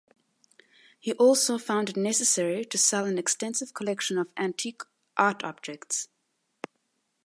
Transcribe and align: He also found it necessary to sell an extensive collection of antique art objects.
He 0.99 1.13
also 1.13 1.59
found 1.59 1.89
it 1.91 1.95
necessary 1.95 2.65
to 2.65 2.77
sell 2.79 3.05
an 3.05 3.19
extensive 3.19 3.75
collection 3.75 4.17
of 4.17 4.31
antique 4.35 4.81
art 5.15 5.43
objects. 5.43 6.07